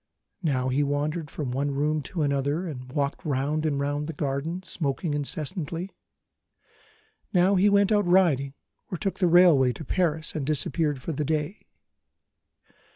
[0.41, 4.63] Now he wandered from one room to another, and walked round and round the garden,
[4.63, 5.91] smoking incessantly.
[7.33, 8.55] Now he went out riding,
[8.91, 11.67] or took the railway to Paris and disappeared for the day.